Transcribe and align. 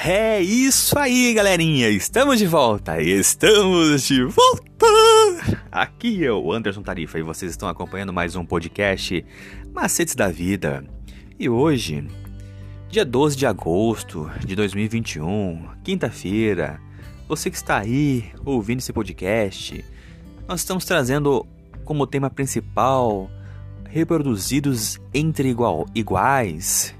É 0.00 0.40
isso 0.40 0.96
aí, 0.96 1.34
galerinha! 1.34 1.88
Estamos 1.88 2.38
de 2.38 2.46
volta! 2.46 3.02
Estamos 3.02 4.06
de 4.06 4.22
volta! 4.22 4.86
Aqui 5.72 6.24
é 6.24 6.32
o 6.32 6.52
Anderson 6.52 6.82
Tarifa 6.82 7.18
e 7.18 7.22
vocês 7.22 7.50
estão 7.50 7.68
acompanhando 7.68 8.12
mais 8.12 8.36
um 8.36 8.44
podcast 8.44 9.26
Macetes 9.74 10.14
da 10.14 10.28
Vida. 10.28 10.84
E 11.36 11.48
hoje, 11.48 12.06
dia 12.88 13.04
12 13.04 13.36
de 13.36 13.44
agosto 13.44 14.30
de 14.46 14.54
2021, 14.54 15.68
quinta-feira, 15.82 16.80
você 17.26 17.50
que 17.50 17.56
está 17.56 17.78
aí 17.78 18.30
ouvindo 18.44 18.78
esse 18.78 18.92
podcast, 18.92 19.84
nós 20.46 20.60
estamos 20.60 20.84
trazendo 20.84 21.44
como 21.84 22.06
tema 22.06 22.30
principal 22.30 23.28
reproduzidos 23.88 25.00
entre 25.12 25.48
igual, 25.48 25.86
iguais. 25.92 26.96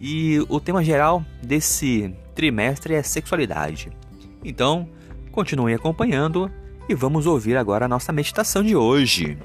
E 0.00 0.42
o 0.48 0.58
tema 0.58 0.82
geral 0.82 1.22
desse 1.42 2.14
trimestre 2.34 2.94
é 2.94 3.02
sexualidade. 3.02 3.92
Então, 4.42 4.88
continue 5.30 5.74
acompanhando 5.74 6.50
e 6.88 6.94
vamos 6.94 7.26
ouvir 7.26 7.56
agora 7.56 7.84
a 7.84 7.88
nossa 7.88 8.12
meditação 8.12 8.62
de 8.62 8.74
hoje. 8.74 9.36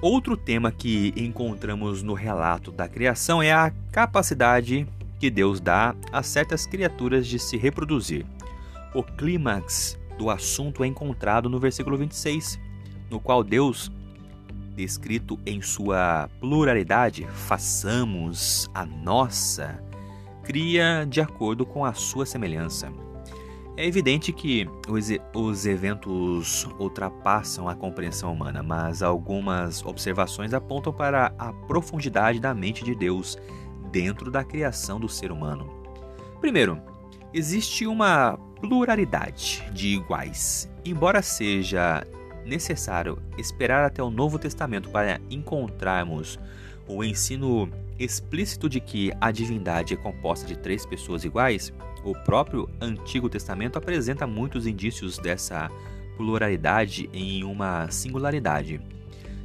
Outro 0.00 0.36
tema 0.36 0.70
que 0.70 1.12
encontramos 1.16 2.02
no 2.02 2.14
relato 2.14 2.70
da 2.70 2.86
criação 2.86 3.42
é 3.42 3.52
a 3.52 3.72
capacidade 3.90 4.86
que 5.18 5.30
Deus 5.30 5.60
dá 5.60 5.96
a 6.12 6.22
certas 6.22 6.66
criaturas 6.66 7.26
de 7.26 7.38
se 7.38 7.56
reproduzir. 7.56 8.24
O 8.94 9.02
clímax 9.02 9.98
do 10.16 10.30
assunto 10.30 10.84
é 10.84 10.86
encontrado 10.86 11.48
no 11.48 11.58
versículo 11.58 11.96
26, 11.96 12.60
no 13.10 13.18
qual 13.18 13.42
Deus, 13.42 13.90
descrito 14.74 15.38
em 15.46 15.62
sua 15.62 16.28
pluralidade, 16.40 17.26
façamos 17.46 18.68
a 18.74 18.84
nossa 18.84 19.82
cria 20.42 21.06
de 21.08 21.20
acordo 21.20 21.64
com 21.64 21.84
a 21.84 21.94
sua 21.94 22.26
semelhança. 22.26 22.92
É 23.76 23.84
evidente 23.84 24.32
que 24.32 24.68
os, 24.88 25.08
os 25.34 25.66
eventos 25.66 26.64
ultrapassam 26.78 27.68
a 27.68 27.74
compreensão 27.74 28.32
humana, 28.32 28.62
mas 28.62 29.02
algumas 29.02 29.84
observações 29.84 30.54
apontam 30.54 30.92
para 30.92 31.34
a 31.38 31.52
profundidade 31.52 32.38
da 32.38 32.54
mente 32.54 32.84
de 32.84 32.94
Deus 32.94 33.36
dentro 33.90 34.30
da 34.30 34.44
criação 34.44 35.00
do 35.00 35.08
ser 35.08 35.32
humano. 35.32 35.68
Primeiro, 36.40 36.80
existe 37.32 37.84
uma 37.84 38.38
pluralidade 38.60 39.64
de 39.72 39.88
iguais. 39.88 40.70
Embora 40.84 41.20
seja 41.20 42.06
necessário 42.44 43.18
esperar 43.38 43.84
até 43.84 44.02
o 44.02 44.10
Novo 44.10 44.38
Testamento 44.38 44.88
para 44.90 45.20
encontrarmos 45.30 46.38
o 46.86 47.02
ensino 47.02 47.68
explícito 47.98 48.68
de 48.68 48.80
que 48.80 49.12
a 49.20 49.30
divindade 49.30 49.94
é 49.94 49.96
composta 49.96 50.46
de 50.46 50.56
três 50.56 50.84
pessoas 50.84 51.24
iguais, 51.24 51.72
o 52.04 52.12
próprio 52.12 52.68
Antigo 52.80 53.28
Testamento 53.28 53.78
apresenta 53.78 54.26
muitos 54.26 54.66
indícios 54.66 55.16
dessa 55.18 55.70
pluralidade 56.16 57.08
em 57.12 57.44
uma 57.44 57.90
singularidade. 57.90 58.80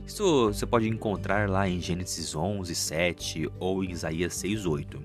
Isso 0.05 0.47
você 0.47 0.65
pode 0.65 0.89
encontrar 0.89 1.49
lá 1.49 1.69
em 1.69 1.79
Gênesis 1.79 2.35
11, 2.35 2.73
7 2.73 3.49
ou 3.59 3.83
em 3.83 3.91
Isaías 3.91 4.33
6, 4.33 4.65
8. 4.65 4.99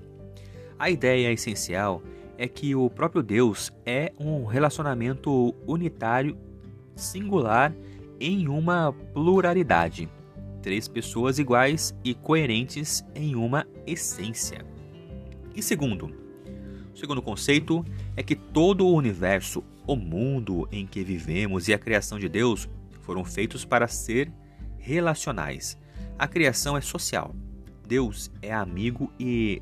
A 0.77 0.89
ideia 0.89 1.31
essencial 1.31 2.01
é 2.37 2.47
que 2.47 2.75
o 2.75 2.89
próprio 2.89 3.23
Deus 3.23 3.71
é 3.85 4.11
um 4.19 4.45
relacionamento 4.45 5.55
unitário, 5.65 6.37
singular, 6.95 7.73
em 8.19 8.47
uma 8.47 8.93
pluralidade 9.13 10.09
três 10.65 10.87
pessoas 10.87 11.37
iguais 11.37 11.95
e 12.03 12.15
coerentes 12.15 13.05
em 13.13 13.35
uma 13.35 13.67
essência. 13.85 14.65
E 15.55 15.61
segundo, 15.61 16.11
o 16.91 16.97
segundo 16.97 17.21
conceito 17.21 17.85
é 18.17 18.23
que 18.23 18.35
todo 18.35 18.87
o 18.87 18.95
universo, 18.95 19.63
o 19.85 19.95
mundo 19.95 20.67
em 20.71 20.87
que 20.87 21.03
vivemos 21.03 21.67
e 21.67 21.73
a 21.75 21.77
criação 21.77 22.17
de 22.17 22.27
Deus 22.27 22.67
foram 23.01 23.23
feitos 23.23 23.63
para 23.63 23.87
ser 23.87 24.33
relacionais. 24.79 25.77
A 26.17 26.27
criação 26.27 26.75
é 26.75 26.81
social. 26.81 27.35
Deus 27.87 28.31
é 28.41 28.51
amigo 28.51 29.13
e 29.19 29.61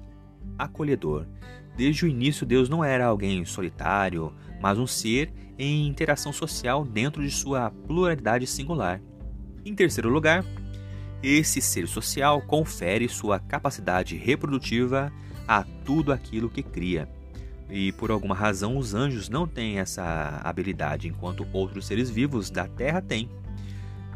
acolhedor. 0.58 1.28
Desde 1.76 2.06
o 2.06 2.08
início, 2.08 2.46
Deus 2.46 2.70
não 2.70 2.84
era 2.84 3.06
alguém 3.06 3.44
solitário, 3.46 4.34
mas 4.62 4.78
um 4.78 4.88
ser 4.88 5.32
em 5.58 5.88
interação 5.88 6.32
social 6.32 6.86
dentro 6.86 7.24
de 7.24 7.32
sua 7.32 7.70
pluralidade 7.70 8.46
singular. 8.48 9.02
Em 9.66 9.74
terceiro 9.74 10.10
lugar, 10.10 10.44
esse 11.22 11.62
ser 11.62 11.88
social 11.88 12.42
confere 12.42 13.08
sua 13.08 13.40
capacidade 13.40 14.16
reprodutiva 14.16 15.12
a 15.48 15.64
tudo 15.64 16.12
aquilo 16.12 16.50
que 16.50 16.62
cria. 16.62 17.08
E 17.70 17.92
por 17.94 18.12
alguma 18.12 18.36
razão 18.36 18.78
os 18.78 18.94
anjos 18.94 19.30
não 19.30 19.48
têm 19.48 19.80
essa 19.80 20.42
habilidade, 20.44 21.08
enquanto 21.08 21.48
outros 21.54 21.88
seres 21.88 22.10
vivos 22.10 22.50
da 22.50 22.68
Terra 22.68 23.02
têm. 23.02 23.30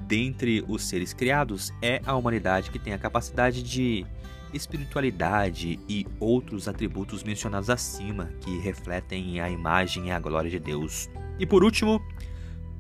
Dentre 0.08 0.64
os 0.70 0.86
seres 0.86 1.12
criados, 1.12 1.74
é 1.82 2.02
a 2.06 2.16
humanidade 2.16 2.72
que 2.72 2.80
tem 2.80 2.94
a 2.94 2.98
capacidade 2.98 3.62
de 3.62 4.06
espiritualidade 4.54 5.78
e 5.90 6.08
outros 6.18 6.70
atributos 6.70 7.24
mencionados 7.24 7.70
acima 7.70 8.30
que 8.40 8.58
refletem 8.60 9.42
a 9.42 9.50
imagem 9.50 10.08
e 10.08 10.12
a 10.12 10.20
glória 10.20 10.50
de 10.50 10.60
Deus. 10.60 11.10
E 11.38 11.46
por 11.46 11.62
último, 11.62 12.02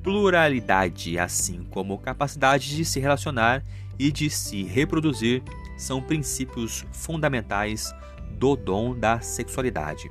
pluralidade, 0.02 1.20
assim 1.20 1.66
como 1.70 1.98
capacidade 1.98 2.74
de 2.74 2.86
se 2.86 2.98
relacionar 3.02 3.62
e 4.00 4.10
de 4.10 4.30
se 4.30 4.64
reproduzir 4.64 5.44
são 5.78 6.02
princípios 6.02 6.86
fundamentais 6.94 7.94
do 8.40 8.56
dom 8.56 8.98
da 8.98 9.20
sexualidade. 9.20 10.10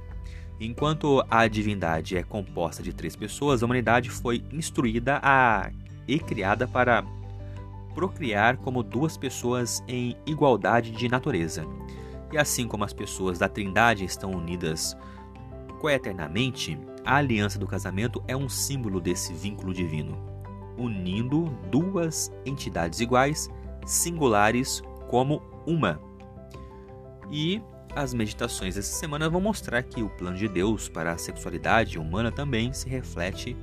Enquanto 0.61 1.25
a 1.31 1.49
divindade 1.49 2.17
é 2.17 2.23
composta 2.23 2.83
de 2.83 2.93
três 2.93 3.17
pessoas, 3.17 3.63
a 3.63 3.67
humanidade 3.67 4.11
foi 4.11 4.45
instruída 4.53 5.19
a 5.23 5.71
e 6.07 6.19
criada 6.19 6.67
para 6.67 7.05
procriar 7.95 8.59
como 8.59 8.83
duas 8.83 9.17
pessoas 9.17 9.83
em 9.89 10.17
igualdade 10.27 10.91
de 10.91 11.09
natureza. 11.09 11.65
E 12.33 12.39
assim 12.39 12.69
como 12.69 12.85
as 12.85 12.93
pessoas 12.93 13.39
da 13.39 13.49
Trindade 13.49 14.05
estão 14.05 14.33
unidas 14.33 14.97
coeternamente, 15.81 16.79
a 17.05 17.17
aliança 17.17 17.59
do 17.59 17.67
casamento 17.67 18.23
é 18.27 18.37
um 18.37 18.49
símbolo 18.49 19.01
desse 19.01 19.33
vínculo 19.33 19.73
divino, 19.73 20.19
unindo 20.77 21.45
duas 21.71 22.31
entidades 22.45 23.01
iguais 23.01 23.49
singulares 23.87 24.83
como 25.09 25.41
uma. 25.67 26.01
E 27.31 27.63
as 27.95 28.13
meditações 28.13 28.75
dessa 28.75 28.95
semana 28.95 29.31
vão 29.31 29.41
mostrar 29.41 29.83
que 29.83 30.03
o 30.03 30.11
plano 30.11 30.37
de 30.37 30.49
Deus 30.49 30.89
para 30.89 31.13
a 31.13 31.19
sexualidade 31.19 31.99
humana 31.99 32.31
também 32.31 32.73
se 32.73 32.89
reflete 32.89 33.57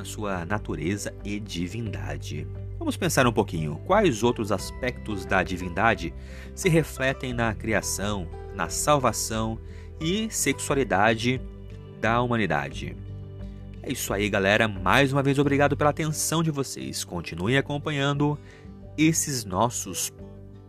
na 0.00 0.04
sua 0.04 0.46
natureza 0.46 1.14
e 1.22 1.38
divindade. 1.38 2.46
Vamos 2.78 2.96
pensar 2.96 3.26
um 3.26 3.32
pouquinho 3.32 3.78
quais 3.86 4.22
outros 4.22 4.50
aspectos 4.50 5.26
da 5.26 5.42
divindade 5.42 6.14
se 6.54 6.70
refletem 6.70 7.34
na 7.34 7.54
criação, 7.54 8.26
na 8.54 8.70
salvação 8.70 9.58
e 10.00 10.30
sexualidade 10.30 11.38
da 12.00 12.22
humanidade. 12.22 12.96
É 13.82 13.92
isso 13.92 14.14
aí, 14.14 14.30
galera. 14.30 14.66
Mais 14.66 15.12
uma 15.12 15.22
vez, 15.22 15.38
obrigado 15.38 15.76
pela 15.76 15.90
atenção 15.90 16.42
de 16.42 16.50
vocês. 16.50 17.04
Continuem 17.04 17.58
acompanhando 17.58 18.38
esses 18.96 19.44
nossos 19.44 20.10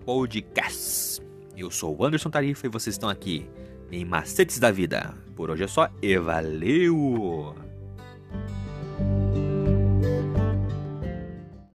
podcasts. 0.06 1.22
Eu 1.56 1.72
sou 1.72 1.98
o 1.98 2.06
Anderson 2.06 2.30
Tarifa 2.30 2.66
e 2.66 2.70
vocês 2.70 2.96
estão 2.96 3.08
aqui 3.08 3.50
em 3.90 4.04
Macetes 4.04 4.60
da 4.60 4.72
Vida. 4.72 5.14
Por 5.38 5.50
hoje 5.50 5.64
é 5.64 5.68
só 5.68 5.90
e 6.02 6.18
valeu! 6.18 7.71